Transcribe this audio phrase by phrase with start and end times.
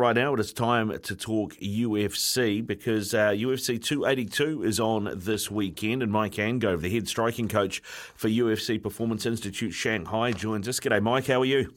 [0.00, 5.50] right now, it is time to talk UFC because uh, UFC 282 is on this
[5.50, 7.80] weekend, and Mike Angove, the head striking coach
[8.14, 10.80] for UFC Performance Institute Shanghai, joins us.
[10.80, 11.26] G'day, Mike.
[11.26, 11.72] How are you?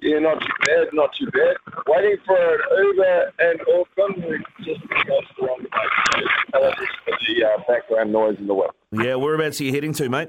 [0.00, 1.56] Yeah, not too bad, not too bad.
[1.88, 4.24] Waiting for an Uber and Auckland.
[4.26, 6.24] We just got the wrong way.
[6.52, 8.68] The uh, background noise in the way.
[8.92, 10.28] Yeah, whereabouts are you heading to, mate?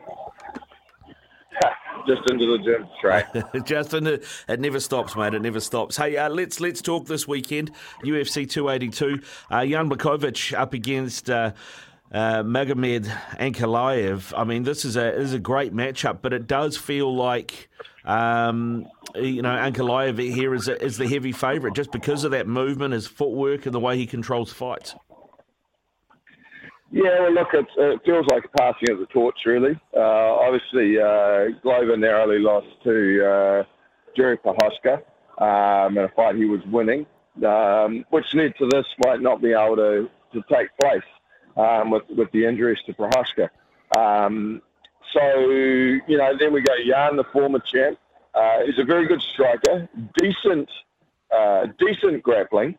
[2.09, 3.25] Just into the gym straight.
[3.65, 5.33] just into it never stops, mate.
[5.33, 5.97] It never stops.
[5.97, 7.71] Hey, uh, let's let's talk this weekend.
[8.03, 9.21] UFC 282.
[9.49, 11.29] Uh, Jan Blachowicz up against.
[11.29, 11.51] Uh,
[12.11, 13.05] uh, Magomed
[13.37, 14.33] Ankalaev.
[14.35, 17.69] I mean, this is a this is a great matchup, but it does feel like
[18.03, 22.47] um, you know Ankalaev here is a, is the heavy favourite just because of that
[22.47, 24.95] movement, his footwork, and the way he controls fights.
[26.91, 29.79] Yeah, well, look, it feels like a passing of the torch, really.
[29.95, 33.63] Uh, obviously, uh, Glover narrowly lost to uh,
[34.15, 35.01] Jerry Prochazka
[35.37, 37.05] um, in a fight he was winning,
[37.45, 41.03] um, which led to this fight not being able to, to take place
[41.57, 43.49] um, with, with the injuries to Prochazka.
[43.95, 44.61] Um,
[45.13, 47.99] so, you know, then we go Jan, the former champ.
[48.33, 50.69] Uh, he's a very good striker, decent,
[51.35, 52.75] uh, decent grappling,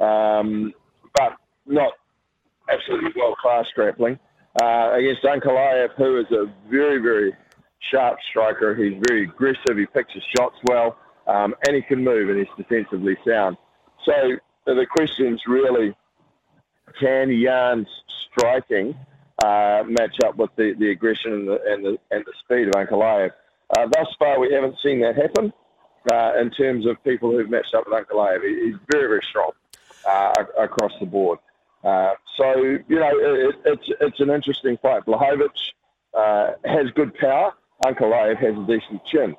[0.00, 0.72] um,
[1.14, 1.92] but not
[2.72, 4.18] absolutely world class grappling
[4.60, 7.32] uh, against Ankalaev, who is a very, very
[7.90, 8.74] sharp striker.
[8.74, 9.76] He's very aggressive.
[9.76, 13.56] He picks his shots well, um, and he can move, and he's defensively sound.
[14.04, 15.94] So the question's really
[17.00, 17.88] can Jan's
[18.30, 18.94] striking
[19.44, 22.74] uh, match up with the, the aggression and the, and the, and the speed of
[22.74, 23.30] Ankalaev?
[23.74, 25.52] Uh, thus far, we haven't seen that happen
[26.12, 28.42] uh, in terms of people who've matched up with Ankalaev.
[28.42, 29.52] He's very, very strong
[30.08, 31.38] uh, across the board.
[31.84, 32.54] Uh, so
[32.88, 35.04] you know, it, it's it's an interesting fight.
[35.04, 35.48] Blachowicz
[36.14, 37.52] uh, has good power.
[37.84, 39.36] Ankalaev has a decent chin.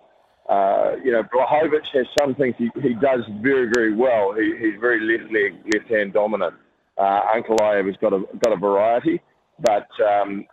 [0.50, 4.34] Uh, you know, Blachowicz has some things he, he does very very well.
[4.34, 6.56] He, he's very left leg, left hand dominant.
[6.98, 9.22] Uh, Ankalaev has got a got a variety,
[9.60, 10.46] but um,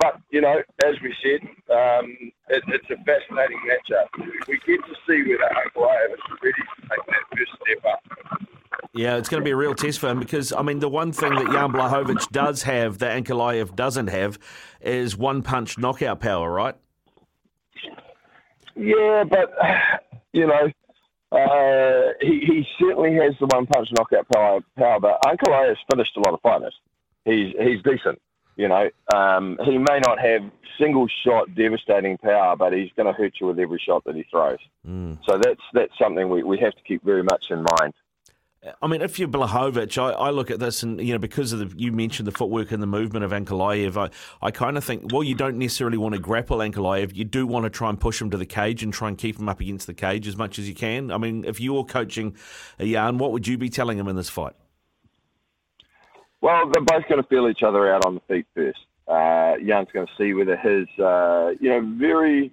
[0.00, 4.08] but you know, as we said, um, it, it's a fascinating matchup.
[4.48, 8.21] We get to see whether Ankalaev is ready to take that first step up.
[8.94, 11.12] Yeah, it's going to be a real test for him because, I mean, the one
[11.12, 14.38] thing that Jan Blachowicz does have that Ankalaev doesn't have
[14.82, 16.74] is one punch knockout power, right?
[18.76, 19.54] Yeah, but,
[20.34, 20.70] you know,
[21.32, 26.20] uh, he, he certainly has the one punch knockout power, power but Ankalaev's finished a
[26.20, 26.74] lot of fighters.
[27.24, 28.20] He's, he's decent.
[28.56, 30.42] You know, um, he may not have
[30.78, 34.24] single shot devastating power, but he's going to hurt you with every shot that he
[34.24, 34.58] throws.
[34.86, 35.18] Mm.
[35.24, 37.94] So that's that's something we, we have to keep very much in mind.
[38.80, 41.58] I mean, if you're Blachowicz, I, I, look at this and, you know, because of
[41.58, 45.12] the, you mentioned the footwork and the movement of Ankalaev, I, I kind of think,
[45.12, 47.12] well, you don't necessarily want to grapple Ankalaev.
[47.16, 49.36] You do want to try and push him to the cage and try and keep
[49.36, 51.10] him up against the cage as much as you can.
[51.10, 52.36] I mean, if you're coaching
[52.78, 54.54] a Jan, what would you be telling him in this fight?
[56.40, 58.78] Well, they're both going to feel each other out on the feet first.
[59.08, 62.52] Uh, going to see whether his, uh, you know, very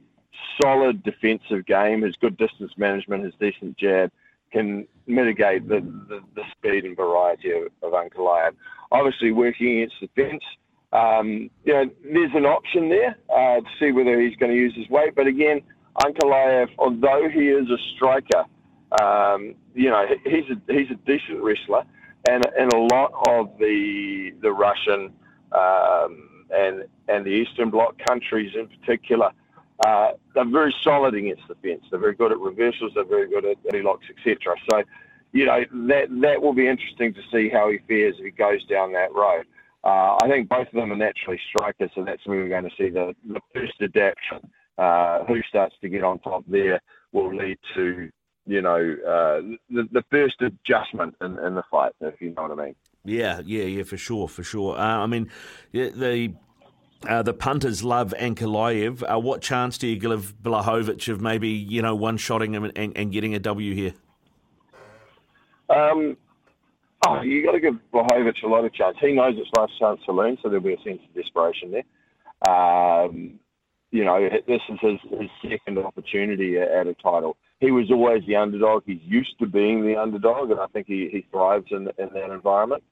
[0.59, 4.11] solid defensive game, his good distance management, his decent jab–
[4.51, 7.93] can mitigate the, the, the speed and variety of, of.
[8.91, 10.43] Obviously, working against the fence,
[10.91, 14.73] um, you know, there's an option there uh, to see whether he's going to use
[14.75, 15.15] his weight.
[15.15, 15.61] But again,
[16.03, 18.45] Ankalaev, although he is a striker,
[18.99, 21.83] um, you know, he's a, he's a decent wrestler,
[22.27, 25.13] and and a lot of the the Russian
[25.51, 29.31] um, and and the Eastern Bloc countries in particular
[29.85, 31.83] uh, they're very solid against the fence.
[31.89, 32.91] They're very good at reversals.
[32.95, 34.55] They're very good at locks, etc.
[34.69, 34.83] So,
[35.31, 38.63] you know, that that will be interesting to see how he fares if he goes
[38.65, 39.45] down that road.
[39.83, 42.75] Uh, I think both of them are naturally strikers, so that's where we're going to
[42.77, 44.49] see the, the first adaptation.
[44.79, 46.79] Uh, who starts to get on top there
[47.11, 48.09] will lead to,
[48.47, 52.57] you know, uh, the, the first adjustment in, in the fight, if you know what
[52.57, 52.75] I mean.
[53.03, 54.77] Yeah, yeah, yeah, for sure, for sure.
[54.77, 55.29] Uh, I mean,
[55.73, 56.33] the
[57.07, 59.03] uh, the punters love Ankalaev.
[59.09, 62.97] Uh, what chance do you give Blachowicz of maybe you know one shotting him and,
[62.97, 63.93] and getting a W here?
[65.69, 66.17] Um,
[67.07, 68.97] oh, you got to give Blachowicz a lot of chance.
[68.99, 72.53] He knows it's last chance to learn, so there'll be a sense of desperation there.
[72.53, 73.39] Um,
[73.91, 77.37] you know, this is his, his second opportunity at a title.
[77.59, 78.83] He was always the underdog.
[78.85, 82.31] He's used to being the underdog, and I think he, he thrives in, in that
[82.31, 82.83] environment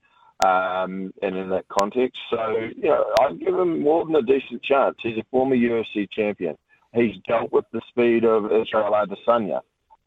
[0.45, 2.19] um, and in that context.
[2.29, 4.95] So, you know, I'd give him more than a decent chance.
[5.01, 6.57] He's a former UFC champion.
[6.93, 9.61] He's dealt with the speed of Israel Adesanya,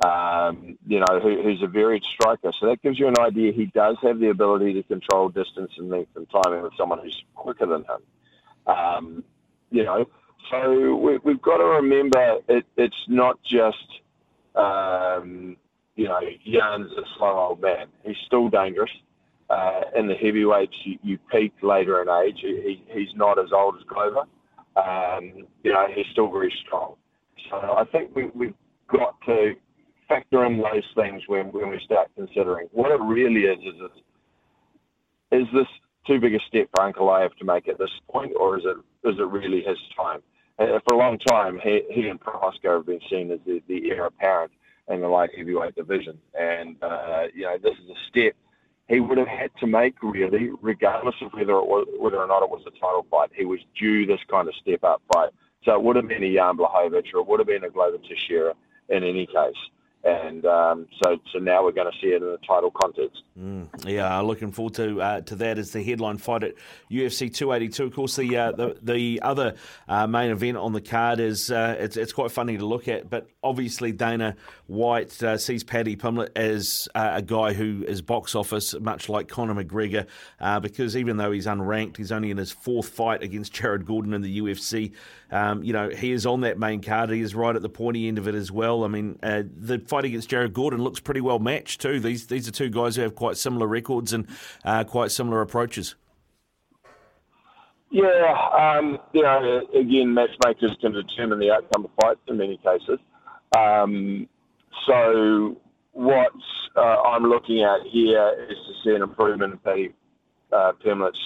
[0.05, 2.53] um, you know, who, who's a varied striker.
[2.59, 5.91] So that gives you an idea he does have the ability to control distance and
[5.91, 8.73] length and timing with someone who's quicker than him.
[8.73, 9.25] Um,
[9.71, 10.07] you know,
[10.51, 14.01] so we, have got to remember it, it's not just,
[14.55, 15.57] um,
[15.97, 17.87] you know, Jan's a slow old man.
[18.05, 18.91] He's still dangerous.
[19.51, 22.39] Uh, in the heavyweights, you, you peak later in age.
[22.41, 24.23] He, he's not as old as Glover.
[24.77, 26.95] Um, you know, he's still very strong.
[27.51, 28.55] So I think we, we've
[28.89, 29.55] got to
[30.09, 33.59] factor in those things when, when we start considering what it really is.
[33.59, 35.67] Is this, is this
[36.07, 38.77] too big a step for Ankalaev to make at this point, or is it
[39.09, 40.21] is it really his time?
[40.59, 43.91] And for a long time, he, he and Prochazka have been seen as the, the
[43.91, 44.53] heir apparent
[44.89, 48.35] in the light heavyweight division, and uh, you know this is a step
[48.91, 52.43] he would have had to make really, regardless of whether it was, whether or not
[52.43, 53.31] it was a title fight.
[53.33, 55.31] He was due this kind of step up fight.
[55.65, 57.99] So it would have been a Jan Blachowicz or it would have been a Glover
[57.99, 58.53] Teixeira
[58.89, 59.55] in any case
[60.03, 63.23] and um, so so now we're going to see it in a title context.
[63.39, 66.55] Mm, yeah, looking forward to uh, to that as the headline fight at
[66.91, 67.85] UFC 282.
[67.85, 69.55] Of course, the uh, the, the other
[69.89, 73.11] uh, main event on the card is uh, it's it's quite funny to look at,
[73.11, 74.37] but obviously Dana
[74.69, 79.29] White uh, sees Paddy Pimblett as uh, a guy who is box office, much like
[79.29, 80.07] Conor McGregor,
[80.63, 84.23] because even though he's unranked, he's only in his fourth fight against Jared Gordon in
[84.23, 84.93] the UFC.
[85.31, 87.11] Um, you know, he is on that main card.
[87.11, 88.83] He is right at the pointy end of it as well.
[88.85, 92.01] I mean, the fight against Jared Gordon looks pretty well matched too.
[92.01, 94.27] These these are two guys who have quite similar records and
[94.65, 95.97] uh, quite similar approaches.
[97.91, 103.01] Yeah, um, you know, again, matchmakers can determine the outcome of fights in many cases.
[103.59, 104.29] Um,
[104.87, 105.61] so
[105.91, 106.33] what
[106.77, 109.93] uh, I'm looking at here is to see an improvement in Paddy
[110.53, 110.73] uh,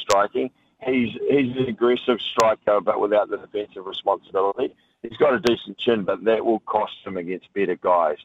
[0.02, 0.50] striking.
[0.86, 4.74] He's he's an aggressive striker, but without the defensive responsibility.
[5.02, 8.16] He's got a decent chin, but that will cost him against better guys.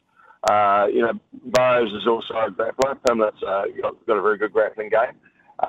[0.48, 1.12] Uh, you know,
[1.44, 2.98] Burrows is also a grappler.
[3.06, 5.12] Pimblett's uh, got, got a very good grappling game.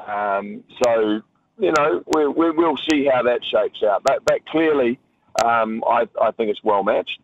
[0.08, 1.22] Um, so,
[1.60, 4.04] you know, we, we, will see how that shapes out.
[4.04, 4.98] But, but clearly,
[5.44, 7.20] um, I, I think it's well matched.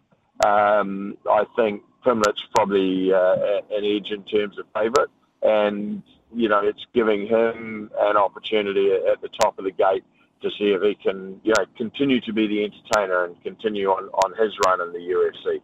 [0.45, 5.09] Um, I think Pimblett's probably uh, an edge in terms of favourite.
[5.41, 6.03] And,
[6.35, 10.03] you know, it's giving him an opportunity at the top of the gate
[10.41, 14.05] to see if he can, you know, continue to be the entertainer and continue on,
[14.09, 15.61] on his run in the UFC.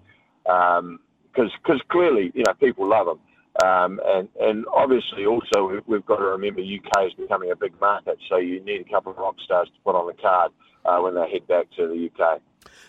[0.51, 0.99] Um,
[1.33, 3.19] because because clearly you know people love them.
[3.63, 8.17] Um, and, and obviously, also, we've got to remember UK is becoming a big market,
[8.27, 10.51] so you need a couple of rock stars to put on the card
[10.85, 12.41] uh, when they head back to the UK.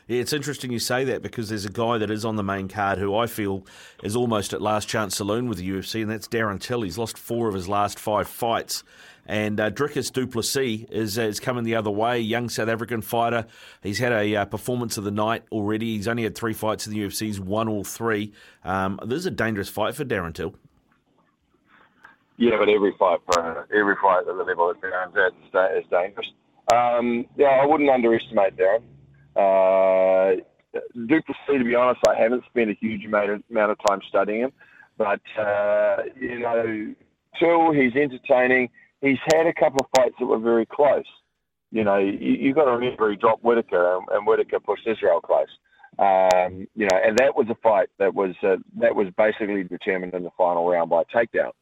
[0.07, 2.69] Yeah, it's interesting you say that because there's a guy that is on the main
[2.69, 3.65] card who I feel
[4.03, 6.83] is almost at last chance saloon with the UFC, and that's Darren Till.
[6.83, 8.85] He's lost four of his last five fights.
[9.27, 13.01] And uh, Dricus Du Plessis is, uh, is coming the other way, young South African
[13.01, 13.47] fighter.
[13.83, 15.97] He's had a uh, performance of the night already.
[15.97, 17.27] He's only had three fights in the UFC.
[17.27, 18.33] He's won all three.
[18.65, 20.55] Um, this is a dangerous fight for Darren Till.
[22.37, 26.27] Yeah, but every fight for every fight at the level of Darren's at is dangerous.
[26.73, 28.83] Um, yeah, I wouldn't underestimate Darren.
[29.37, 30.43] Uh,
[31.07, 34.53] Du Plessis, to be honest, I haven't spent a huge amount of, time studying him,
[34.99, 36.95] but uh, you know,
[37.39, 38.71] Till he's entertaining
[39.05, 41.05] he's had a couple of fights that were very close.
[41.71, 45.21] You know, you, you've got to remember he dropped Whittaker, and, and Whittaker pushed Israel
[45.21, 45.49] close.
[45.99, 50.15] Um, you know, and that was a fight that was uh, that was basically determined
[50.15, 51.53] in the final round by takedown.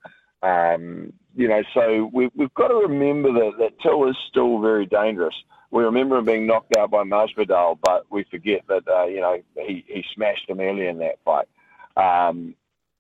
[0.43, 4.87] Um, you know, so we, we've got to remember that, that Till is still very
[4.87, 5.35] dangerous.
[5.71, 9.39] We remember him being knocked out by Masvidal, but we forget that uh, you know
[9.57, 11.49] he, he smashed him early in that fight.
[11.97, 12.55] Um,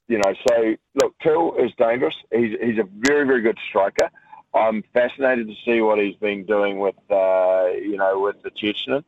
[0.09, 2.15] you know, so look, Till is dangerous.
[2.33, 4.11] He's he's a very very good striker.
[4.55, 9.05] I'm fascinated to see what he's been doing with, uh, you know, with the Chechen,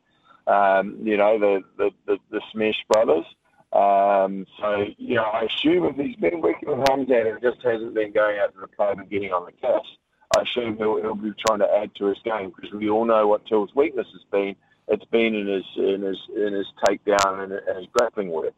[0.47, 3.27] um, you know, the, the, the, the Smash brothers.
[3.75, 7.95] Um, so, you know, I assume if he's been working with Khamzat and just hasn't
[7.95, 9.89] been going out to the club and getting on the cast,
[10.37, 13.27] I assume he'll, he'll be trying to add to his game because we all know
[13.27, 14.55] what Till's weakness has been.
[14.87, 18.53] It's been in his in his in his takedown and, and his grappling work.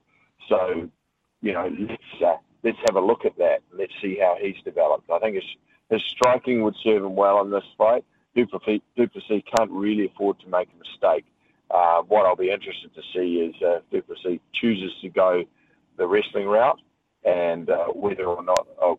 [0.48, 0.90] So,
[1.40, 3.60] you know, let's uh, let's have a look at that.
[3.72, 5.08] Let's see how he's developed.
[5.08, 5.46] I think it's
[5.88, 8.04] his striking would serve him well in this fight.
[8.34, 11.24] Du Plessis, Du Plessis can't really afford to make a mistake.
[11.70, 15.42] Uh, what I'll be interested to see is uh, Du Plessis chooses to go
[15.96, 16.80] the wrestling route
[17.24, 18.66] and uh, whether or not.
[18.80, 18.98] Oh,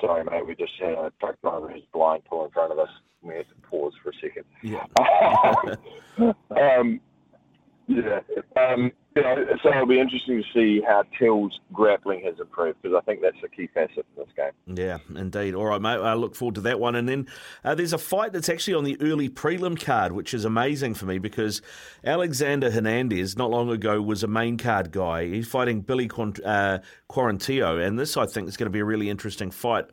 [0.00, 2.88] sorry, mate, we just had a truck driver who's blind pull in front of us.
[3.22, 4.44] We had to pause for a second.
[4.62, 4.86] Yeah.
[6.78, 7.00] um,
[7.86, 8.20] yeah.
[8.56, 12.96] Um, you know, so it'll be interesting to see how Till's grappling has improved because
[12.96, 14.76] I think that's a key facet in this game.
[14.76, 15.54] Yeah, indeed.
[15.54, 15.98] All right, mate.
[15.98, 16.94] I look forward to that one.
[16.94, 17.26] And then
[17.64, 21.06] uh, there's a fight that's actually on the early prelim card, which is amazing for
[21.06, 21.60] me because
[22.04, 25.26] Alexander Hernandez not long ago was a main card guy.
[25.26, 26.78] He's fighting Billy uh,
[27.10, 29.86] Quarantillo, and this I think is going to be a really interesting fight.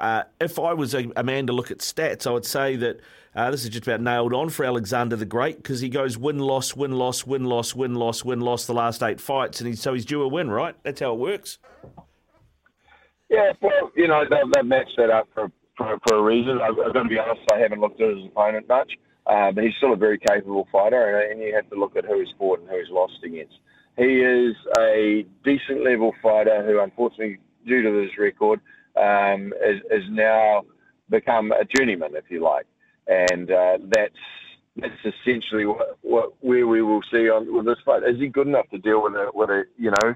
[0.00, 3.00] Uh, if I was a, a, man to look at stats, I would say that
[3.34, 6.38] uh, this is just about nailed on for Alexander the Great because he goes win
[6.38, 9.76] loss win loss win loss win loss win loss the last eight fights, and he,
[9.76, 10.74] so he's due a win, right?
[10.84, 11.58] That's how it works.
[13.28, 16.60] Yeah, well, you know, they've, they've matched that up for, for, for a reason.
[16.62, 18.90] I've, I've got to be honest, I haven't looked at his opponent much,
[19.26, 22.06] uh, but he's still a very capable fighter, and, and you have to look at
[22.06, 23.54] who he's fought and who he's lost against.
[23.98, 28.60] He is a decent level fighter who, unfortunately, due to his record,
[29.00, 30.64] um, is, is now
[31.08, 32.66] become a journeyman, if you like,
[33.06, 34.14] and uh, that's
[34.76, 38.02] that's essentially what, what where we will see on with this fight.
[38.04, 40.14] Is he good enough to deal with a with a you know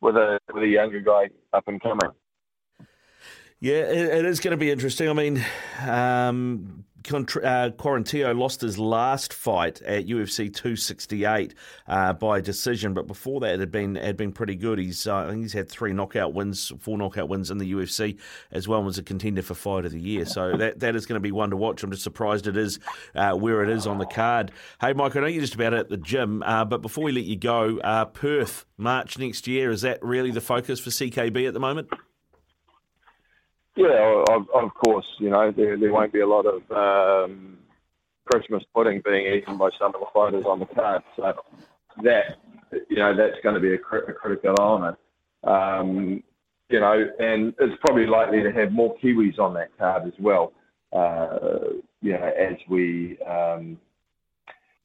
[0.00, 2.10] with a with a younger guy up and coming?
[3.58, 5.08] Yeah, it, is going to be interesting.
[5.08, 5.44] I mean,
[5.86, 11.54] um, uh, Quarantillo lost his last fight at UFC 268
[11.86, 14.78] uh, by decision, but before that, it had been had been pretty good.
[14.78, 18.18] He's uh, I think he's had three knockout wins, four knockout wins in the UFC,
[18.52, 20.24] as well as a contender for Fight of the Year.
[20.24, 21.82] So that that is going to be one to watch.
[21.82, 22.78] I'm just surprised it is
[23.14, 24.52] uh, where it is on the card.
[24.80, 27.24] Hey, Mike, I know you're just about at the gym, uh, but before we let
[27.24, 27.78] you go,
[28.12, 31.88] Perth March next year is that really the focus for CKB at the moment?
[33.76, 35.06] Yeah, of, of course.
[35.18, 37.58] You know, there, there won't be a lot of um,
[38.24, 41.02] Christmas pudding being eaten by some of the fighters on the card.
[41.16, 41.32] So
[42.02, 42.38] that,
[42.88, 44.96] you know, that's going to be a, a critical element.
[45.44, 46.22] Um,
[46.68, 50.52] you know, and it's probably likely to have more Kiwis on that card as well.
[50.92, 51.28] Uh,
[52.00, 53.78] you know, as we um,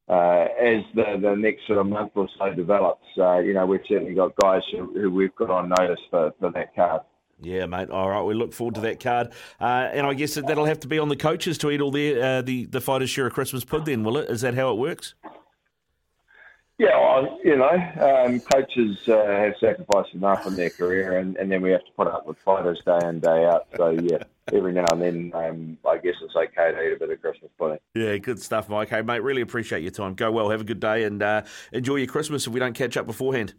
[0.10, 3.80] uh, as the, the next sort of month or so develops, uh, you know, we've
[3.88, 7.02] certainly got guys who, who we've got on notice for, for that card.
[7.42, 7.90] Yeah, mate.
[7.90, 9.30] All right, we look forward to that card,
[9.60, 12.24] uh, and I guess that'll have to be on the coaches to eat all their
[12.24, 13.86] uh, the the fighters' share of Christmas pud.
[13.86, 14.30] Then, will it?
[14.30, 15.16] Is that how it works?
[16.82, 17.70] Yeah, well, you know,
[18.00, 21.92] um, coaches uh, have sacrificed enough in their career, and, and then we have to
[21.96, 23.68] put up with fighters day in day out.
[23.78, 27.12] So yeah, every now and then, um, I guess it's okay to eat a bit
[27.12, 27.78] of Christmas pudding.
[27.94, 28.90] Yeah, good stuff, Mike.
[28.90, 30.16] Hey, mate, really appreciate your time.
[30.16, 32.48] Go well, have a good day, and uh, enjoy your Christmas.
[32.48, 33.54] If we don't catch up beforehand.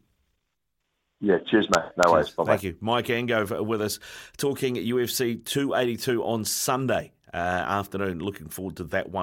[1.23, 1.85] Yeah, cheers, mate.
[1.97, 2.37] No cheers.
[2.37, 2.49] worries.
[2.49, 2.77] Thank you.
[2.81, 4.01] Mike Angove with us
[4.37, 8.19] talking UFC 282 on Sunday uh, afternoon.
[8.19, 9.21] Looking forward to that one.